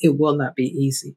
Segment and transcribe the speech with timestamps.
[0.00, 1.16] it will not be easy.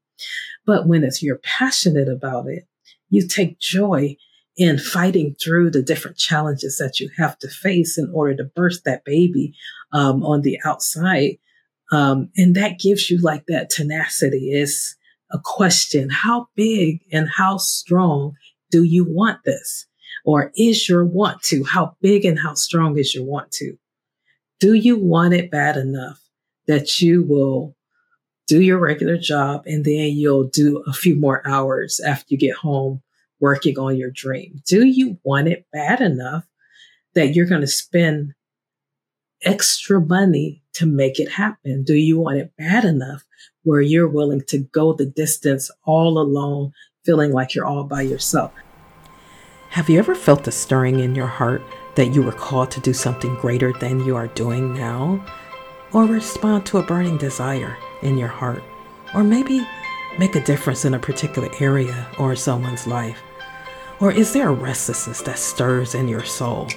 [0.65, 2.67] But when it's you're passionate about it,
[3.09, 4.17] you take joy
[4.57, 8.83] in fighting through the different challenges that you have to face in order to birth
[8.83, 9.55] that baby
[9.93, 11.37] um, on the outside.
[11.91, 14.51] Um, and that gives you like that tenacity.
[14.53, 14.95] Is
[15.31, 16.09] a question.
[16.09, 18.35] How big and how strong
[18.69, 19.87] do you want this?
[20.25, 21.63] Or is your want to?
[21.63, 23.77] How big and how strong is your want to?
[24.59, 26.21] Do you want it bad enough
[26.67, 27.75] that you will
[28.51, 32.53] do your regular job and then you'll do a few more hours after you get
[32.53, 33.01] home
[33.39, 34.61] working on your dream?
[34.67, 36.43] Do you want it bad enough
[37.13, 38.33] that you're going to spend
[39.41, 41.85] extra money to make it happen?
[41.85, 43.23] Do you want it bad enough
[43.63, 46.73] where you're willing to go the distance all alone,
[47.05, 48.51] feeling like you're all by yourself.
[49.69, 51.61] Have you ever felt a stirring in your heart
[51.95, 55.25] that you were called to do something greater than you are doing now?
[55.93, 58.63] Or respond to a burning desire in your heart?
[59.13, 59.65] Or maybe
[60.17, 63.21] make a difference in a particular area or someone's life?
[63.99, 66.67] Or is there a restlessness that stirs in your soul?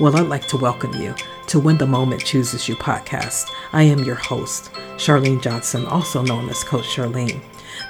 [0.00, 1.14] Well, I'd like to welcome you
[1.48, 3.50] to When the Moment Chooses You podcast.
[3.72, 7.40] I am your host, Charlene Johnson, also known as Coach Charlene.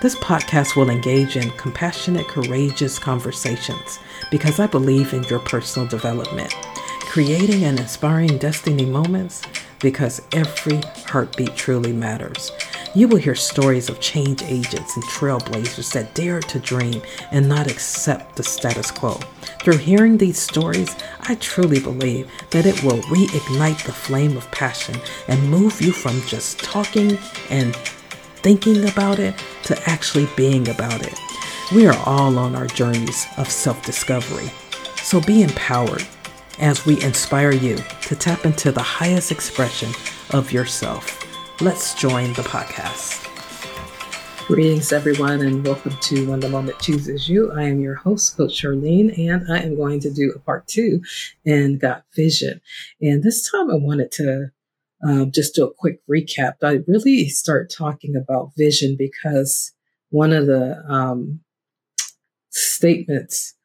[0.03, 3.99] This podcast will engage in compassionate, courageous conversations
[4.31, 6.55] because I believe in your personal development,
[7.17, 9.41] creating and inspiring destiny moments
[9.81, 12.53] because every heartbeat truly matters.
[12.95, 17.01] You will hear stories of change agents and trailblazers that dare to dream
[17.33, 19.15] and not accept the status quo.
[19.63, 25.01] Through hearing these stories, I truly believe that it will reignite the flame of passion
[25.27, 27.17] and move you from just talking
[27.49, 27.75] and
[28.45, 31.19] thinking about it to actually being about it.
[31.75, 34.51] We are all on our journeys of self discovery.
[34.97, 36.07] So be empowered
[36.59, 39.91] as we inspire you to tap into the highest expression
[40.31, 41.23] of yourself.
[41.61, 43.25] Let's join the podcast.
[44.47, 47.51] Greetings, everyone, and welcome to When the Moment Chooses You.
[47.51, 51.03] I am your host, Coach Charlene, and I am going to do a part two
[51.45, 52.61] in Got Vision.
[53.01, 54.53] And this time I wanted to
[55.03, 56.55] um, just do a quick recap.
[56.63, 59.73] I really start talking about vision because
[60.11, 61.41] one of the um,
[62.51, 63.56] statements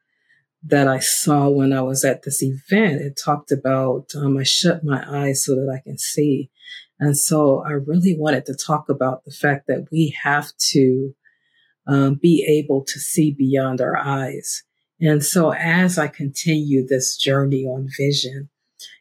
[0.63, 4.83] that I saw when I was at this event, it talked about um, I shut
[4.83, 6.49] my eyes so that I can see.
[6.99, 11.16] And so I really wanted to talk about the fact that we have to
[11.88, 14.63] um, be able to see beyond our eyes.
[15.00, 18.50] And so as I continue this journey on vision,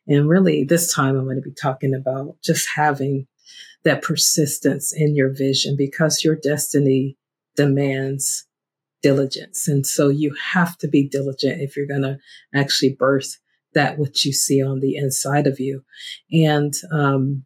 [0.06, 3.26] and really this time I'm going to be talking about just having
[3.84, 7.18] that persistence in your vision because your destiny
[7.54, 8.46] demands
[9.02, 9.68] diligence.
[9.68, 12.18] And so you have to be diligent if you're going to
[12.54, 13.38] actually birth
[13.74, 15.84] that which you see on the inside of you.
[16.32, 17.44] And um,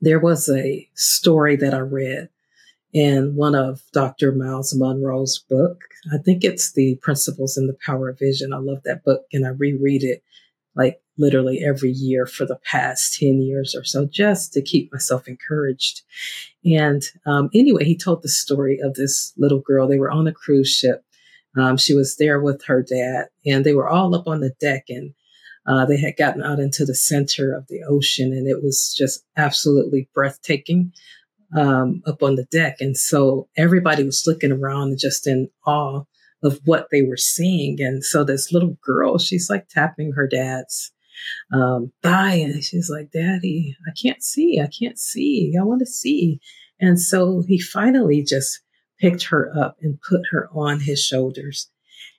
[0.00, 2.28] there was a story that I read
[2.92, 4.32] in one of Dr.
[4.32, 5.82] Myles Munroe's book.
[6.12, 8.52] I think it's The Principles and the Power of Vision.
[8.52, 10.22] I love that book and I reread it
[10.74, 15.28] like literally every year for the past 10 years or so just to keep myself
[15.28, 16.02] encouraged.
[16.64, 19.86] And um, anyway, he told the story of this little girl.
[19.86, 21.04] They were on a cruise ship.
[21.58, 24.84] Um, she was there with her dad and they were all up on the deck
[24.88, 25.12] and
[25.66, 29.24] uh, they had gotten out into the center of the ocean and it was just
[29.36, 30.92] absolutely breathtaking
[31.56, 32.76] um, up on the deck.
[32.80, 36.02] And so everybody was looking around just in awe
[36.42, 37.76] of what they were seeing.
[37.80, 40.92] And so this little girl, she's like tapping her dad's
[41.52, 44.60] um, thigh and she's like, Daddy, I can't see.
[44.60, 45.54] I can't see.
[45.58, 46.40] I want to see.
[46.80, 48.60] And so he finally just
[48.98, 51.70] picked her up and put her on his shoulders.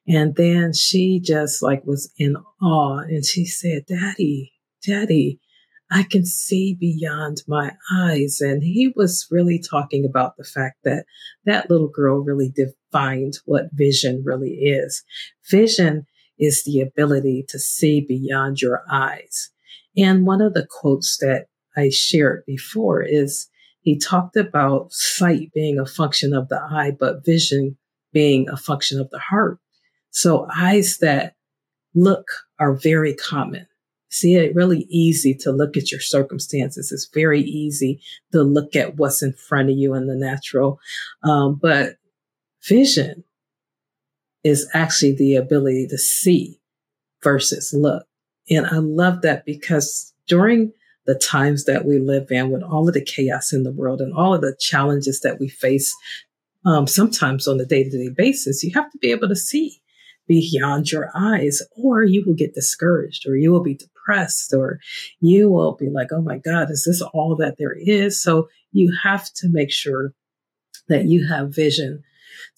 [0.08, 4.54] And then she just like was in awe and she said, Daddy,
[4.86, 5.40] Daddy,
[5.92, 8.40] I can see beyond my eyes.
[8.40, 11.06] And he was really talking about the fact that
[11.46, 15.04] that little girl really defined what vision really is.
[15.50, 16.06] Vision
[16.42, 19.50] is the ability to see beyond your eyes.
[19.96, 21.46] And one of the quotes that
[21.78, 23.48] I shared before is
[23.82, 27.78] he talked about sight being a function of the eye, but vision
[28.12, 29.60] being a function of the heart.
[30.10, 31.36] So eyes that
[31.96, 32.28] look
[32.60, 33.68] are very common.
[34.10, 36.92] See, it really easy to look at your circumstances.
[36.92, 38.02] It's very easy
[38.34, 40.80] to look at what's in front of you in the natural.
[41.24, 41.96] Um, but
[42.68, 43.24] vision
[44.44, 46.60] is actually the ability to see
[47.24, 48.06] versus look.
[48.50, 50.74] And I love that because during
[51.06, 54.14] the times that we live in with all of the chaos in the world and
[54.14, 55.94] all of the challenges that we face,
[56.66, 59.82] um, sometimes on a day to day basis, you have to be able to see
[60.28, 64.80] beyond your eyes, or you will get discouraged, or you will be depressed, or
[65.20, 68.22] you will be like, oh my God, is this all that there is?
[68.22, 70.14] So you have to make sure
[70.88, 72.04] that you have vision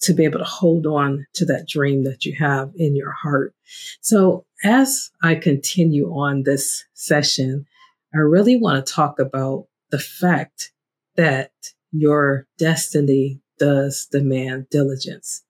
[0.00, 3.54] to be able to hold on to that dream that you have in your heart.
[4.00, 7.66] So as I continue on this session,
[8.14, 10.72] I really want to talk about the fact
[11.16, 11.52] that
[11.92, 15.42] your destiny does demand diligence.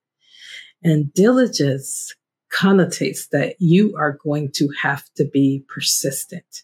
[0.83, 2.15] And diligence
[2.53, 6.63] connotates that you are going to have to be persistent.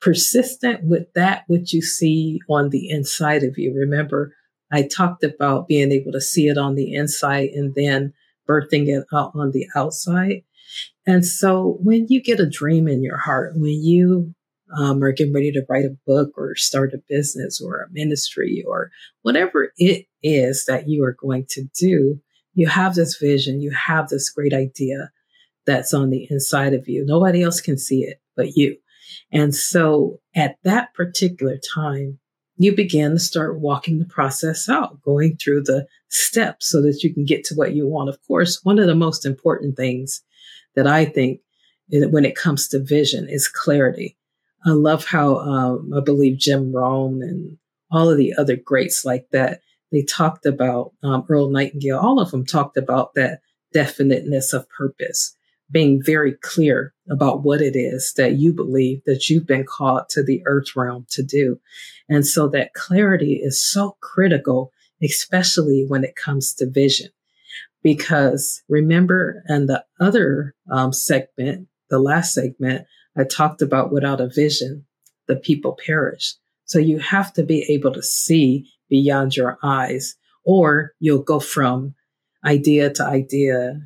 [0.00, 3.74] Persistent with that which you see on the inside of you.
[3.74, 4.34] Remember,
[4.72, 8.14] I talked about being able to see it on the inside and then
[8.48, 10.42] birthing it out on the outside.
[11.06, 14.34] And so when you get a dream in your heart, when you
[14.76, 18.64] um, are getting ready to write a book or start a business or a ministry
[18.66, 18.90] or
[19.20, 22.18] whatever it is that you are going to do,
[22.54, 25.10] you have this vision, you have this great idea
[25.66, 27.04] that's on the inside of you.
[27.04, 28.76] Nobody else can see it but you.
[29.30, 32.18] And so at that particular time,
[32.64, 37.12] you begin to start walking the process out, going through the steps so that you
[37.12, 38.08] can get to what you want.
[38.08, 40.22] Of course, one of the most important things
[40.74, 41.40] that I think
[41.90, 44.16] when it comes to vision is clarity.
[44.64, 47.58] I love how um, I believe Jim Rohn and
[47.90, 49.60] all of the other greats like that,
[49.90, 53.40] they talked about um, Earl Nightingale, all of them talked about that
[53.72, 55.36] definiteness of purpose
[55.72, 60.22] being very clear about what it is that you believe that you've been called to
[60.22, 61.58] the earth realm to do.
[62.08, 64.70] And so that clarity is so critical,
[65.02, 67.08] especially when it comes to vision.
[67.82, 72.86] Because remember, in the other um, segment, the last segment,
[73.16, 74.86] I talked about without a vision,
[75.26, 76.34] the people perish.
[76.64, 80.14] So you have to be able to see beyond your eyes,
[80.44, 81.94] or you'll go from
[82.44, 83.80] idea to idea,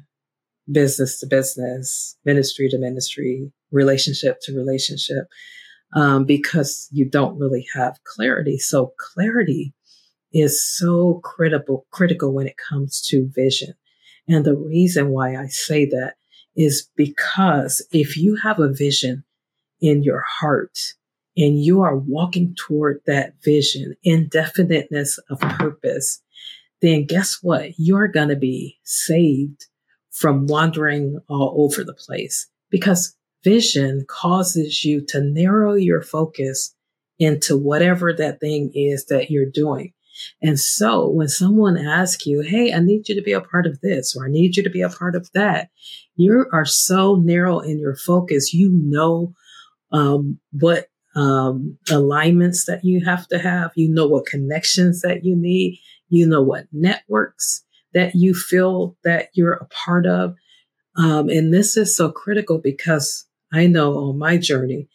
[0.70, 5.26] business to business, ministry to ministry, relationship to relationship,
[5.94, 8.58] um, because you don't really have clarity.
[8.58, 9.72] So clarity
[10.32, 13.74] is so critical, critical when it comes to vision.
[14.28, 16.14] And the reason why I say that
[16.56, 19.24] is because if you have a vision
[19.80, 20.94] in your heart
[21.36, 26.22] and you are walking toward that vision, indefiniteness of purpose,
[26.80, 27.72] then guess what?
[27.78, 29.66] You're going to be saved
[30.16, 33.14] from wandering all over the place because
[33.44, 36.74] vision causes you to narrow your focus
[37.18, 39.92] into whatever that thing is that you're doing.
[40.40, 43.80] And so when someone asks you, Hey, I need you to be a part of
[43.82, 45.68] this, or I need you to be a part of that,
[46.16, 48.54] you are so narrow in your focus.
[48.54, 49.34] You know,
[49.92, 53.72] um, what, um, alignments that you have to have.
[53.74, 55.78] You know what connections that you need.
[56.08, 60.34] You know what networks that you feel that you're a part of.
[60.96, 64.88] Um, and this is so critical because I know on my journey,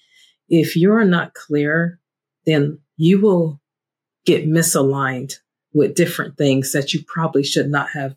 [0.50, 2.00] if you're not clear,
[2.46, 3.62] then you will
[4.26, 5.36] get misaligned
[5.74, 8.16] with different things that you probably should not have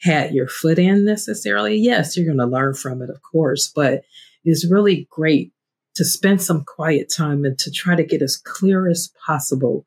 [0.00, 1.76] had your foot in necessarily.
[1.76, 4.02] Yes, you're going to learn from it, of course, but
[4.44, 5.52] it's really great
[5.94, 9.86] to spend some quiet time and to try to get as clear as possible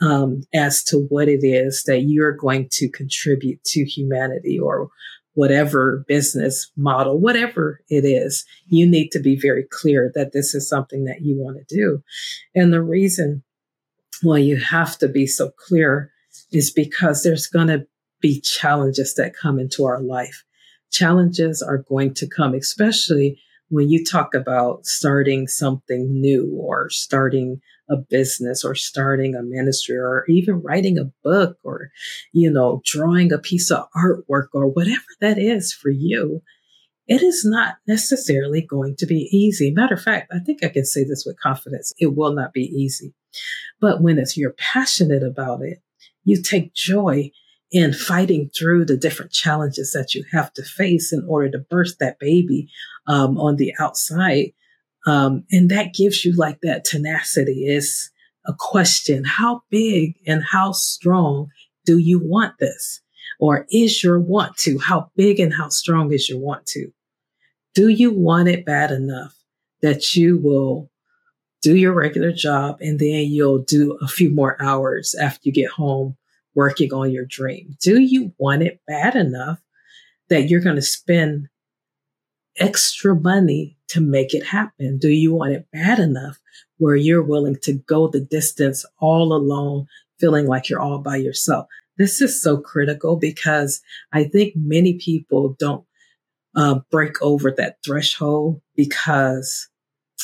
[0.00, 4.88] um, as to what it is that you're going to contribute to humanity or
[5.34, 10.68] whatever business model, whatever it is, you need to be very clear that this is
[10.68, 12.02] something that you want to do.
[12.54, 13.42] And the reason
[14.22, 16.10] why you have to be so clear
[16.52, 17.86] is because there's going to
[18.20, 20.44] be challenges that come into our life.
[20.90, 23.40] Challenges are going to come, especially
[23.70, 29.96] when you talk about starting something new or starting a business or starting a ministry
[29.96, 31.90] or even writing a book or,
[32.32, 36.42] you know, drawing a piece of artwork or whatever that is for you,
[37.06, 39.70] it is not necessarily going to be easy.
[39.70, 41.92] Matter of fact, I think I can say this with confidence.
[41.98, 43.14] It will not be easy.
[43.80, 45.82] But when it's you're passionate about it,
[46.24, 47.30] you take joy
[47.72, 51.98] in fighting through the different challenges that you have to face in order to burst
[52.00, 52.68] that baby
[53.06, 54.52] um, on the outside.
[55.06, 58.10] Um, and that gives you like that tenacity is
[58.46, 59.24] a question.
[59.24, 61.48] How big and how strong
[61.86, 63.00] do you want this?
[63.38, 64.78] Or is your want to?
[64.78, 66.90] How big and how strong is your want to?
[67.74, 69.34] Do you want it bad enough
[69.80, 70.90] that you will
[71.62, 75.70] do your regular job and then you'll do a few more hours after you get
[75.70, 76.16] home
[76.54, 77.76] working on your dream?
[77.80, 79.60] Do you want it bad enough
[80.28, 81.48] that you're going to spend
[82.58, 84.98] extra money to make it happen?
[84.98, 86.38] Do you want it bad enough
[86.78, 89.86] where you're willing to go the distance all alone,
[90.18, 91.66] feeling like you're all by yourself?
[91.98, 93.80] This is so critical because
[94.12, 95.84] I think many people don't
[96.56, 99.68] uh, break over that threshold because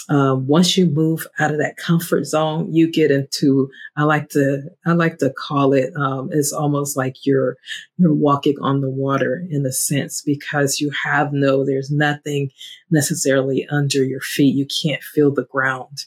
[0.08, 4.62] um, once you move out of that comfort zone, you get into I like to
[4.84, 7.56] I like to call it um, it's almost like you're
[7.98, 12.50] you're walking on the water in a sense because you have no there's nothing
[12.90, 14.54] necessarily under your feet.
[14.54, 16.04] You can't feel the ground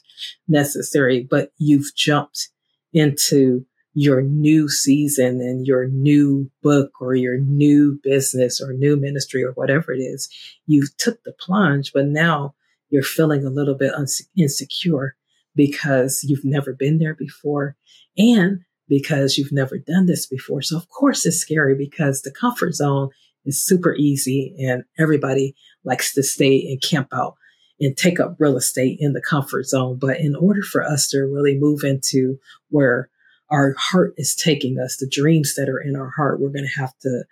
[0.48, 2.48] necessary, but you've jumped
[2.92, 9.44] into your new season and your new book or your new business or new ministry
[9.44, 10.28] or whatever it is.
[10.66, 12.54] You took the plunge, but now
[12.90, 13.92] you're feeling a little bit
[14.36, 15.16] insecure
[15.54, 17.76] because you've never been there before
[18.16, 20.62] and because you've never done this before.
[20.62, 23.10] So of course it's scary because the comfort zone
[23.44, 25.54] is super easy and everybody
[25.84, 27.34] likes to stay and camp out
[27.80, 29.98] and take up real estate in the comfort zone.
[29.98, 33.08] But in order for us to really move into where
[33.50, 36.80] our heart is taking us, the dreams that are in our heart, we're going to
[36.80, 37.24] have to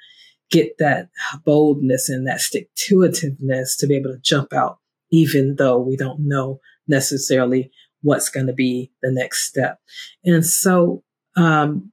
[0.51, 1.11] get that
[1.45, 4.78] boldness and that stick to itiveness to be able to jump out
[5.11, 7.71] even though we don't know necessarily
[8.03, 9.81] what's going to be the next step.
[10.25, 11.03] And so,
[11.37, 11.93] um,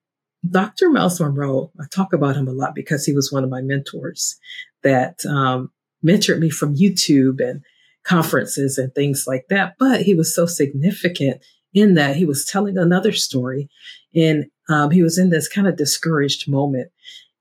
[0.50, 0.90] Dr.
[0.90, 4.38] Myles Munroe, I talk about him a lot because he was one of my mentors
[4.84, 5.72] that um,
[6.06, 7.64] mentored me from YouTube and
[8.04, 9.76] conferences and things like that.
[9.80, 11.44] But he was so significant
[11.74, 13.70] in that he was telling another story
[14.14, 16.92] and um, he was in this kind of discouraged moment.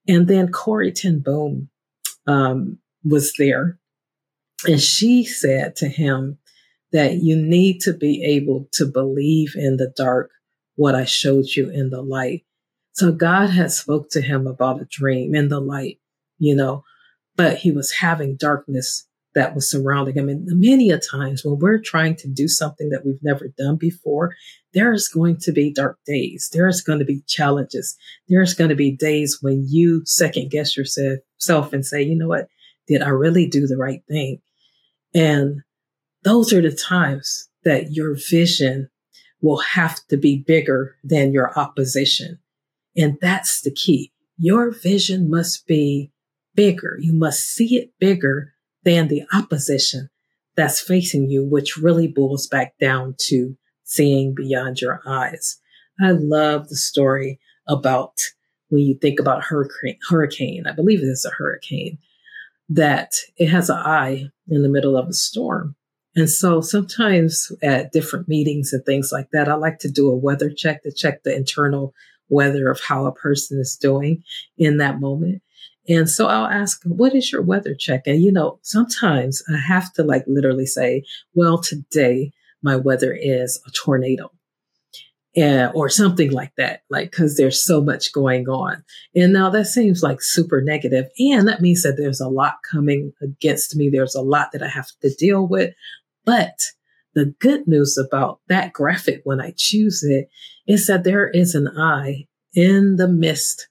[0.08, 1.68] And then Corrie ten Boom
[2.26, 3.78] um, was there
[4.66, 6.38] and she said to him
[6.92, 10.30] that you need to be able to believe in the dark
[10.76, 12.44] what I showed you in the light.
[12.92, 15.98] So God had spoke to him about a dream in the light,
[16.38, 16.84] you know,
[17.36, 20.28] but he was having darkness that was surrounding him.
[20.28, 24.36] And many a times when we're trying to do something that we've never done before,
[24.72, 26.50] there's going to be dark days.
[26.52, 27.96] There's going to be challenges.
[28.28, 32.46] There's going to be days when you second guess yourself and say, you know what?
[32.86, 34.40] Did I really do the right thing?
[35.14, 35.62] And
[36.24, 38.88] those are the times that your vision
[39.40, 42.38] will have to be bigger than your opposition.
[42.96, 44.12] And that's the key.
[44.38, 46.10] Your vision must be
[46.54, 46.96] bigger.
[47.00, 48.54] You must see it bigger
[48.84, 50.10] than the opposition
[50.56, 55.58] that's facing you, which really boils back down to seeing beyond your eyes.
[56.00, 58.20] I love the story about
[58.68, 60.64] when you think about hurricane, hurricane.
[60.66, 61.98] I believe it is a hurricane
[62.68, 65.76] that it has an eye in the middle of a storm.
[66.16, 70.16] And so sometimes at different meetings and things like that, I like to do a
[70.16, 71.92] weather check to check the internal
[72.28, 74.22] weather of how a person is doing
[74.56, 75.42] in that moment.
[75.88, 78.02] And so I'll ask, what is your weather check?
[78.06, 81.04] And you know, sometimes I have to like literally say,
[81.34, 84.30] well, today my weather is a tornado
[85.36, 88.84] and, or something like that, like, cause there's so much going on.
[89.14, 93.12] And now that seems like super negative, And that means that there's a lot coming
[93.20, 93.90] against me.
[93.90, 95.74] There's a lot that I have to deal with.
[96.24, 96.60] But
[97.14, 100.28] the good news about that graphic when I choose it
[100.66, 103.68] is that there is an eye in the midst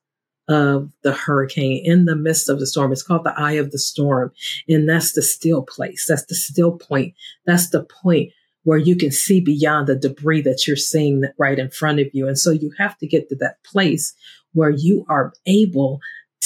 [0.50, 2.92] of the hurricane, in the midst of the storm.
[2.92, 4.32] It's called the eye of the storm.
[4.68, 6.06] And that's the still place.
[6.08, 7.14] That's the still point.
[7.46, 11.70] That's the point where you can see beyond the debris that you're seeing right in
[11.70, 12.28] front of you.
[12.28, 14.14] And so you have to get to that place
[14.54, 16.00] where you are able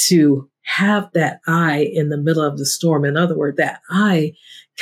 [0.08, 3.06] to have that eye in the middle of the storm.
[3.06, 4.34] In other words, that eye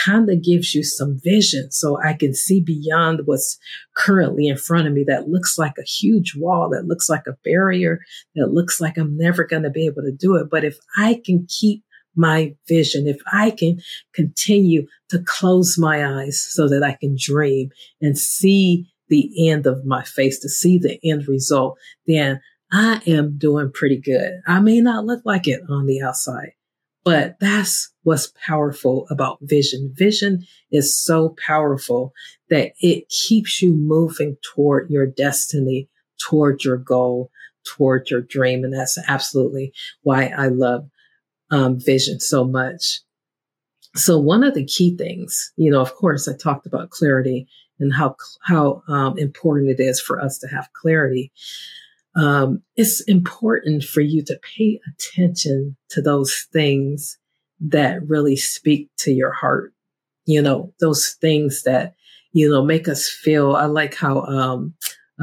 [0.03, 3.57] kind of gives you some vision so I can see beyond what's
[3.95, 7.37] currently in front of me that looks like a huge wall, that looks like a
[7.43, 7.99] barrier,
[8.35, 10.47] that looks like I'm never going to be able to do it.
[10.49, 11.83] But if I can keep
[12.15, 13.81] my vision, if I can
[14.13, 17.69] continue to close my eyes so that I can dream
[18.01, 22.41] and see the end of my face, to see the end result, then
[22.71, 24.41] I am doing pretty good.
[24.47, 26.53] I may not look like it on the outside,
[27.03, 29.93] but that's what's powerful about vision.
[29.95, 32.13] Vision is so powerful
[32.49, 35.87] that it keeps you moving toward your destiny,
[36.19, 37.29] toward your goal,
[37.65, 38.63] toward your dream.
[38.63, 40.89] And that's absolutely why I love
[41.51, 43.01] um, vision so much.
[43.95, 47.47] So one of the key things, you know, of course, I talked about clarity
[47.79, 51.31] and how how um, important it is for us to have clarity.
[52.15, 57.17] Um, it's important for you to pay attention to those things
[57.59, 59.73] that really speak to your heart.
[60.25, 61.95] You know, those things that
[62.31, 63.55] you know make us feel.
[63.55, 64.73] I like how um,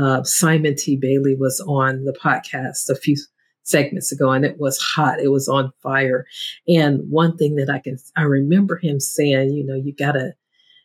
[0.01, 0.97] uh, Simon T.
[0.97, 3.17] Bailey was on the podcast a few
[3.65, 5.21] segments ago and it was hot.
[5.21, 6.27] It was on fire.
[6.69, 10.35] And one thing that I can, I remember him saying, you know, you gotta,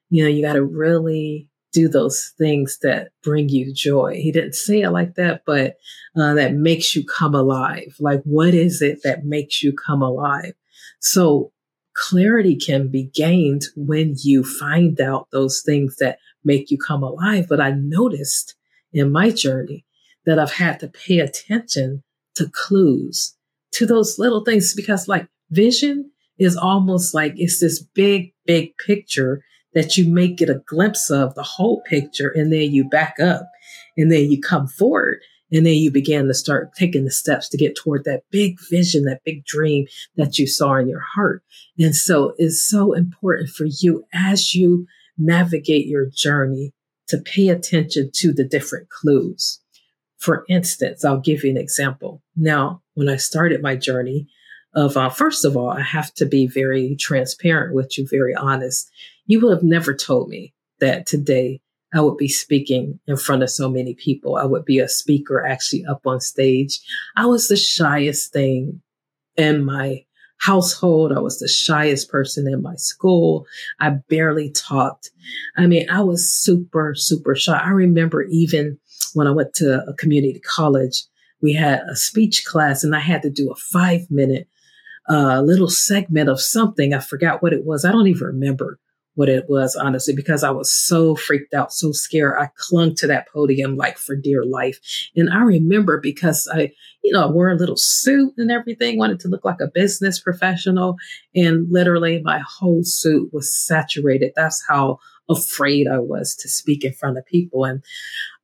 [0.10, 4.16] you know, you gotta really do those things that bring you joy.
[4.16, 5.78] He didn't say it like that, but
[6.20, 7.96] uh, that makes you come alive.
[8.00, 10.54] Like, what is it that makes you come alive?
[11.00, 11.52] So
[11.94, 17.48] clarity can be gained when you find out those things that make you come alive.
[17.50, 18.56] But I noticed
[18.94, 19.86] in my journey
[20.26, 22.04] that I've had to pay attention
[22.38, 23.36] to clues,
[23.74, 29.44] to those little things, because like vision is almost like it's this big, big picture
[29.74, 33.50] that you may get a glimpse of the whole picture and then you back up
[33.96, 35.20] and then you come forward
[35.52, 39.06] and then you begin to start taking the steps to get toward that big vision,
[39.06, 41.44] that big dream that you saw in your heart.
[41.80, 46.74] And so it's so important for you as you navigate your journey
[47.08, 49.62] to pay attention to the different clues.
[50.18, 52.22] For instance, I'll give you an example.
[52.36, 54.28] Now, when I started my journey
[54.74, 58.90] of, uh, first of all, I have to be very transparent with you, very honest.
[59.26, 61.62] You would have never told me that today
[61.94, 64.36] I would be speaking in front of so many people.
[64.36, 66.80] I would be a speaker actually up on stage.
[67.16, 68.82] I was the shyest thing
[69.38, 70.04] in my
[70.40, 71.12] household.
[71.12, 73.46] I was the shyest person in my school.
[73.80, 75.12] I barely talked.
[75.56, 77.58] I mean, I was super, super shy.
[77.58, 78.80] I remember even
[79.18, 81.04] when I went to a community college,
[81.42, 84.48] we had a speech class and I had to do a five minute
[85.10, 86.94] uh, little segment of something.
[86.94, 87.86] I forgot what it was.
[87.86, 88.80] I don't even remember
[89.16, 92.36] what it was, honestly, because I was so freaked out, so scared.
[92.40, 94.80] I clung to that podium like for dear life.
[95.16, 96.72] And I remember because I,
[97.04, 100.20] you know, I wore a little suit and everything, wanted to look like a business
[100.20, 100.98] professional.
[101.36, 104.34] And literally my whole suit was saturated.
[104.36, 107.66] That's how afraid I was to speak in front of people.
[107.66, 107.84] And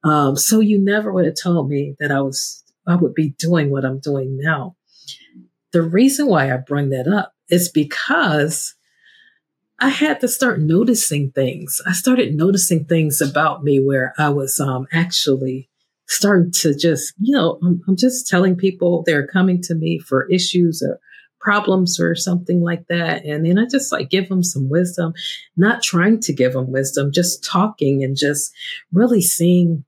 [0.03, 3.71] um, so you never would have told me that I was, I would be doing
[3.71, 4.75] what I'm doing now.
[5.71, 8.75] The reason why I bring that up is because
[9.79, 11.81] I had to start noticing things.
[11.85, 15.69] I started noticing things about me where I was um, actually
[16.07, 20.29] starting to just, you know, I'm, I'm, just telling people they're coming to me for
[20.29, 20.99] issues or
[21.39, 23.25] problems or something like that.
[23.25, 25.13] And then I just like give them some wisdom,
[25.57, 28.53] not trying to give them wisdom, just talking and just
[28.91, 29.83] really seeing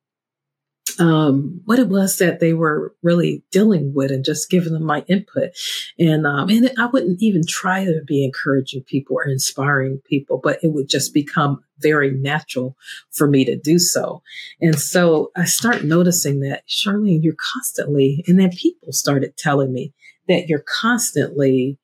[1.00, 5.04] um, what it was that they were really dealing with and just giving them my
[5.08, 5.52] input.
[6.00, 10.64] And, um, and I wouldn't even try to be encouraging people or inspiring people, but
[10.64, 12.76] it would just become very natural
[13.12, 14.22] for me to do so.
[14.62, 19.94] And so I start noticing that, Charlene, you're constantly, and then people started telling me
[20.28, 21.78] that you're constantly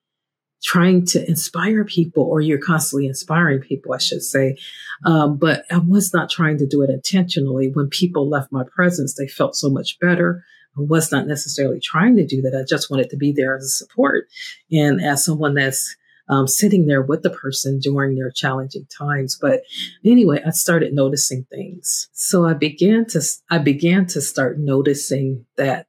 [0.64, 4.58] trying to inspire people, or you're constantly inspiring people, I should say.
[5.06, 7.70] Um, but I was not trying to do it intentionally.
[7.70, 10.44] When people left my presence, they felt so much better.
[10.78, 12.58] I was not necessarily trying to do that.
[12.58, 14.28] I just wanted to be there as a support
[14.72, 15.96] and as someone that's
[16.30, 19.38] um, sitting there with the person during their challenging times.
[19.40, 19.64] But
[20.06, 22.08] anyway, I started noticing things.
[22.14, 25.88] So I began to, I began to start noticing that,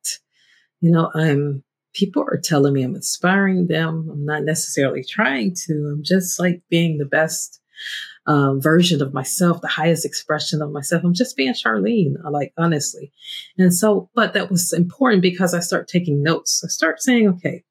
[0.80, 1.62] you know, I'm
[1.94, 4.08] people are telling me I'm inspiring them.
[4.10, 5.92] I'm not necessarily trying to.
[5.92, 7.60] I'm just like being the best
[8.26, 11.02] um, version of myself, the highest expression of myself.
[11.04, 13.12] I'm just being Charlene, like honestly.
[13.58, 16.62] And so, but that was important because I start taking notes.
[16.64, 17.64] I start saying, okay,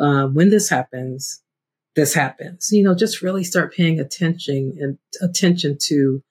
[0.00, 1.42] uh, when this happens,
[1.94, 2.68] this happens.
[2.72, 6.22] You know, just really start paying attention and attention to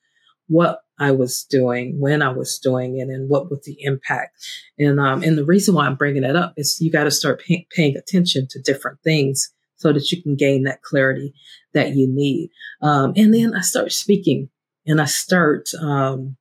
[0.47, 4.37] what I was doing, when I was doing it, and what was the impact.
[4.79, 7.41] And um, and the reason why I'm bringing it up is you got to start
[7.41, 11.33] pay- paying attention to different things so that you can gain that clarity
[11.73, 12.49] that you need.
[12.81, 14.49] Um, and then I start speaking,
[14.85, 15.69] and I start.
[15.81, 16.37] Um,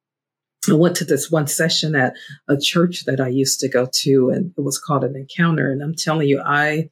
[0.68, 2.14] I went to this one session at
[2.48, 5.70] a church that I used to go to, and it was called an encounter.
[5.70, 6.90] And I'm telling you, I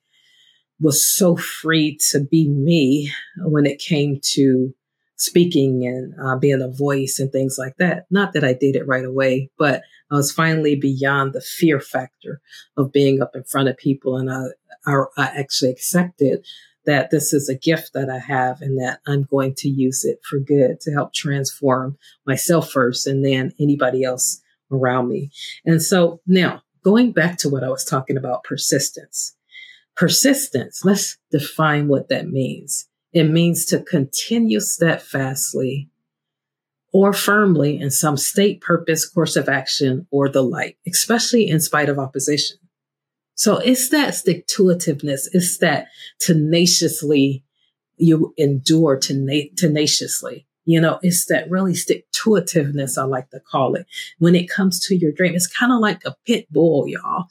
[0.78, 4.74] was so free to be me when it came to
[5.16, 8.06] speaking and uh, being a voice and things like that.
[8.10, 12.40] Not that I did it right away, but I was finally beyond the fear factor
[12.76, 14.16] of being up in front of people.
[14.16, 14.44] And I,
[14.86, 16.44] I, I actually accepted
[16.84, 20.18] that this is a gift that I have and that I'm going to use it
[20.28, 21.96] for good to help transform
[22.26, 24.40] myself first and then anybody else
[24.72, 25.30] around me.
[25.64, 29.36] And so now going back to what I was talking about persistence.
[29.94, 32.88] Persistence, let's define what that means.
[33.12, 35.90] It means to continue steadfastly
[36.92, 41.88] or firmly in some state, purpose, course of action, or the like, especially in spite
[41.88, 42.58] of opposition.
[43.34, 45.22] So it's that stick to itiveness.
[45.32, 45.88] It's that
[46.20, 47.44] tenaciously
[47.96, 50.46] you endure tena- tenaciously.
[50.64, 53.86] You know, it's that really stick to itiveness, I like to call it.
[54.18, 57.26] When it comes to your dream, it's kind of like a pit bull, y'all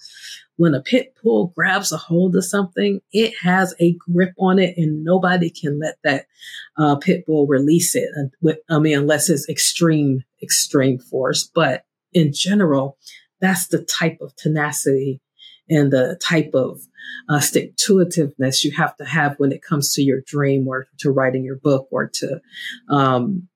[0.61, 4.77] when a pit bull grabs a hold of something, it has a grip on it
[4.77, 6.27] and nobody can let that
[6.77, 8.07] uh, pit bull release it.
[8.69, 11.49] I mean, unless it's extreme, extreme force.
[11.51, 12.99] But in general,
[13.39, 15.19] that's the type of tenacity
[15.67, 16.79] and the type of
[17.27, 20.85] uh, stick to itiveness you have to have when it comes to your dream or
[20.99, 22.39] to writing your book or to
[22.87, 23.47] um,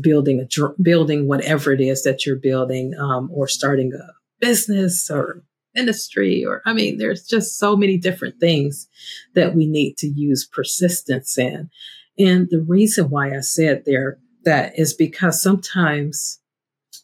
[0.00, 5.44] building a building whatever it is that you're building um, or starting a business or
[5.78, 8.88] industry or i mean there's just so many different things
[9.34, 11.70] that we need to use persistence in
[12.18, 16.40] and the reason why i said there that is because sometimes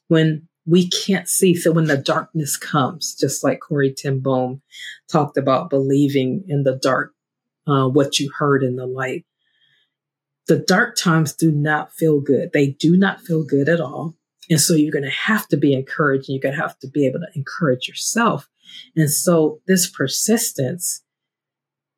[0.09, 1.55] when we can't see.
[1.55, 4.63] So when the darkness comes, just like Corrie Boom
[5.11, 7.13] talked about believing in the dark,
[7.67, 9.25] uh, what you heard in the light.
[10.47, 12.51] The dark times do not feel good.
[12.53, 14.15] They do not feel good at all.
[14.51, 16.89] And so you're going to have to be encouraged and you're going to have to
[16.89, 18.49] be able to encourage yourself.
[18.97, 21.03] And so this persistence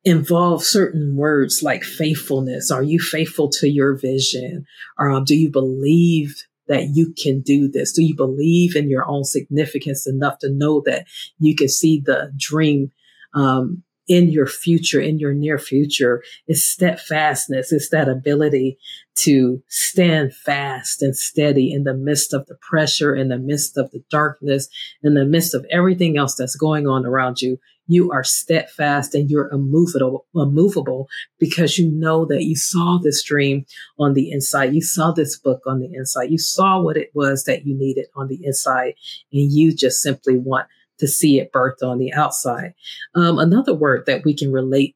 [0.03, 2.71] involves certain words like faithfulness.
[2.71, 4.65] Are you faithful to your vision?
[4.97, 6.35] Um, do you believe
[6.67, 7.91] that you can do this?
[7.91, 11.07] Do you believe in your own significance enough to know that
[11.39, 12.91] you can see the dream
[13.33, 16.23] um, in your future, in your near future?
[16.47, 17.71] is steadfastness.
[17.71, 18.77] It's that ability
[19.19, 23.91] to stand fast and steady in the midst of the pressure, in the midst of
[23.91, 24.69] the darkness,
[25.03, 29.29] in the midst of everything else that's going on around you you are steadfast and
[29.29, 31.07] you're immovable, immovable
[31.39, 33.65] because you know that you saw this dream
[33.97, 34.73] on the inside.
[34.73, 36.29] You saw this book on the inside.
[36.29, 38.93] You saw what it was that you needed on the inside
[39.31, 40.67] and you just simply want
[40.99, 42.73] to see it birthed on the outside.
[43.15, 44.95] Um, another word that we can relate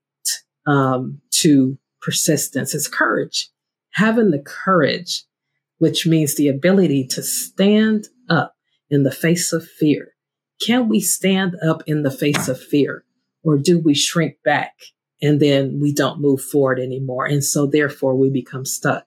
[0.66, 3.50] um, to persistence is courage.
[3.92, 5.24] Having the courage,
[5.78, 8.56] which means the ability to stand up
[8.90, 10.14] in the face of fear
[10.62, 13.04] can we stand up in the face of fear
[13.44, 14.74] or do we shrink back
[15.22, 17.26] and then we don't move forward anymore?
[17.26, 19.06] And so therefore we become stuck.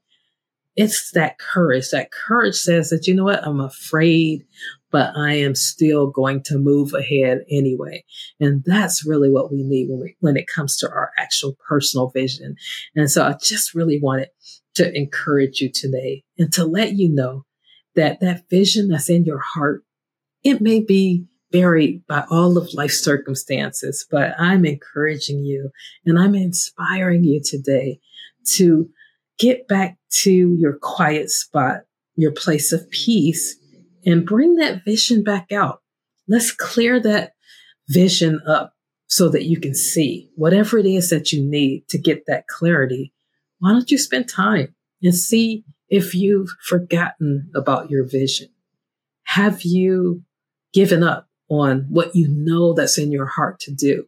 [0.77, 1.91] It's that courage.
[1.91, 3.47] That courage says that, you know what?
[3.47, 4.45] I'm afraid,
[4.95, 8.05] but I am still going to move ahead anyway.
[8.39, 12.11] And that's really what we need when we, when it comes to our actual personal
[12.11, 12.55] vision.
[12.95, 14.29] And so I just really wanted
[14.77, 17.45] to encourage you today and to let you know
[17.97, 19.83] that that vision that's in your heart,
[20.45, 25.71] it may be varied by all of life's circumstances, but I'm encouraging you
[26.07, 27.99] and I'm inspiring you today
[28.59, 28.89] to
[29.41, 31.81] get back to your quiet spot,
[32.15, 33.59] your place of peace,
[34.05, 35.83] and bring that vision back out.
[36.29, 37.35] Let's clear that
[37.89, 38.75] vision up
[39.07, 43.13] so that you can see whatever it is that you need to get that clarity.
[43.59, 48.49] Why don't you spend time and see if you've forgotten about your vision?
[49.25, 50.25] Have you
[50.73, 54.07] given up on what you know that's in your heart to do.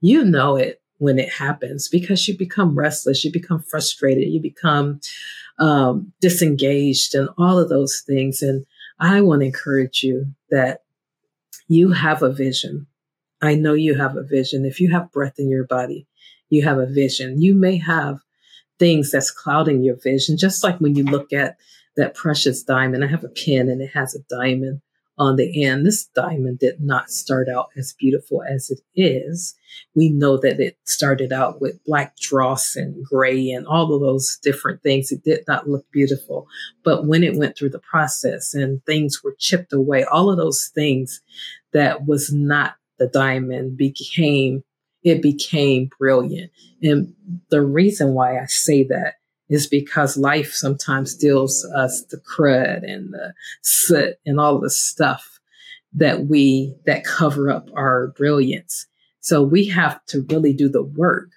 [0.00, 5.00] You know it when it happens because you become restless, you become frustrated, you become
[5.58, 8.42] um, disengaged, and all of those things.
[8.42, 8.64] And
[9.02, 10.84] I want to encourage you that
[11.66, 12.86] you have a vision.
[13.42, 14.64] I know you have a vision.
[14.64, 16.06] If you have breath in your body,
[16.50, 17.42] you have a vision.
[17.42, 18.20] You may have
[18.78, 21.56] things that's clouding your vision, just like when you look at
[21.96, 23.02] that precious diamond.
[23.02, 24.82] I have a pin and it has a diamond
[25.22, 25.86] on the end.
[25.86, 29.54] This diamond did not start out as beautiful as it is.
[29.94, 34.38] We know that it started out with black dross and gray and all of those
[34.42, 35.12] different things.
[35.12, 36.48] It did not look beautiful.
[36.82, 40.70] But when it went through the process and things were chipped away, all of those
[40.74, 41.20] things
[41.72, 44.64] that was not the diamond became,
[45.04, 46.50] it became brilliant.
[46.82, 47.14] And
[47.50, 49.14] the reason why I say that
[49.48, 55.38] is because life sometimes deals us the crud and the soot and all the stuff
[55.92, 58.86] that we that cover up our brilliance.
[59.20, 61.28] So we have to really do the work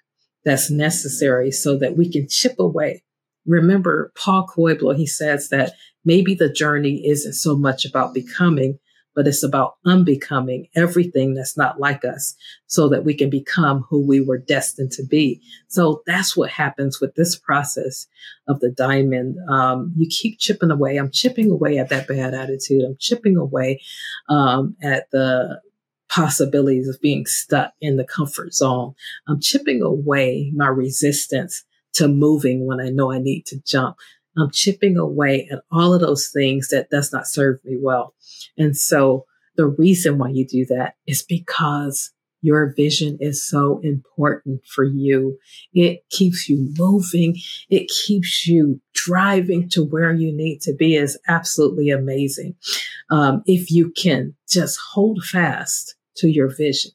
[0.44, 3.04] that's necessary so that we can chip away.
[3.46, 8.80] Remember Paul Coelho, he says that maybe the journey isn't so much about becoming,
[9.16, 12.36] but it's about unbecoming everything that's not like us
[12.68, 15.42] so that we can become who we were destined to be.
[15.68, 18.08] So that's what happens with this process
[18.48, 19.38] of the diamond.
[19.50, 20.98] Um, you keep chipping away.
[20.98, 22.84] I'm chipping away at that bad attitude.
[22.84, 23.82] I'm chipping away
[24.28, 25.62] um, at the
[26.10, 28.94] possibilities of being stuck in the comfort zone.
[29.28, 33.98] I'm chipping away my resistance to moving when I know I need to jump.
[34.38, 38.14] I'm chipping away at all of those things that does not serve me well.
[38.58, 42.12] And so the reason why you do that is because
[42.46, 45.40] your vision is so important for you.
[45.74, 47.38] It keeps you moving.
[47.70, 52.56] It keeps you driving to where you need to be is absolutely amazing.
[53.10, 56.92] Um, if you can just hold fast to your vision,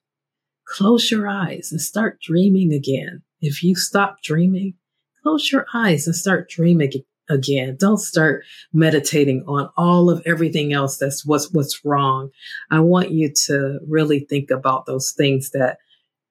[0.69, 3.23] close your eyes and start dreaming again.
[3.41, 4.75] If you stop dreaming,
[5.23, 6.93] close your eyes and start dreaming
[7.31, 7.77] again.
[7.79, 12.31] Don't start meditating on all of everything else that's what's what's wrong.
[12.71, 15.79] I want you to really think about those things that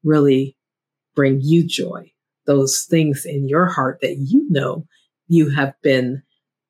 [0.03, 0.55] really
[1.15, 2.11] bring you joy.
[2.45, 4.85] Those things in your heart that you know
[5.27, 6.23] you have been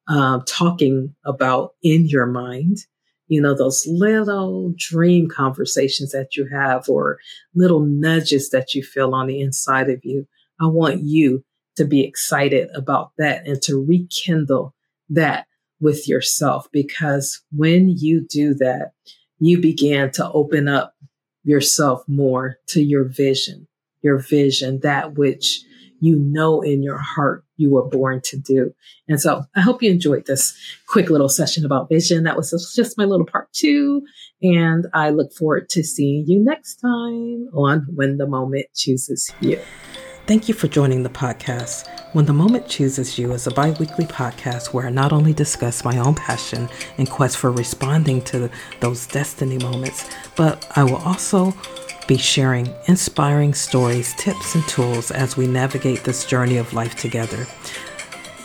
[0.08, 2.78] uh, talking about in your mind.
[3.28, 7.20] You know, those little dream conversations that you have or
[7.54, 10.28] little nudges that you feel on the inside of you.
[10.60, 11.44] I want you
[11.80, 14.76] to be excited about that and to rekindle
[15.10, 15.48] that
[15.80, 18.92] with yourself because when you do that,
[19.40, 20.94] you begin to open up
[21.46, 23.66] yourself more to your vision,
[24.02, 25.62] your vision, that which
[26.02, 28.74] you know in your heart you were born to do.
[29.08, 30.54] And so I hope you enjoyed this
[30.86, 32.26] quick little session about vision.
[32.26, 34.02] That was just my little part two.
[34.42, 39.62] And I look forward to seeing you next time on When the Moment Chooses You.
[40.30, 41.88] Thank you for joining the podcast.
[42.14, 45.84] When the Moment Chooses You is a bi weekly podcast where I not only discuss
[45.84, 48.48] my own passion and quest for responding to
[48.80, 51.52] those destiny moments, but I will also
[52.08, 57.48] be sharing inspiring stories, tips, and tools as we navigate this journey of life together.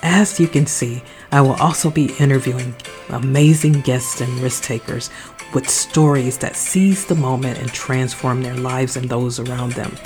[0.02, 2.74] As you can see, I will also be interviewing
[3.10, 5.10] amazing guests and risk takers
[5.54, 9.96] with stories that seize the moment and transform their lives and those around them.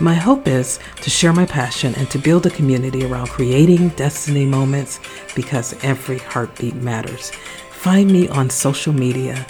[0.00, 4.46] My hope is to share my passion and to build a community around creating destiny
[4.46, 5.00] moments
[5.34, 7.30] because every heartbeat matters.
[7.72, 9.44] Find me on social media,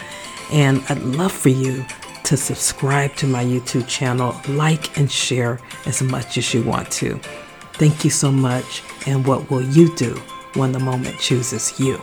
[0.51, 1.85] and I'd love for you
[2.25, 7.21] to subscribe to my YouTube channel, like and share as much as you want to.
[7.75, 8.83] Thank you so much.
[9.07, 10.15] And what will you do
[10.55, 12.01] when the moment chooses you?